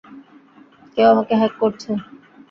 [0.93, 1.89] কেউ আমাকে হ্যাক করছে।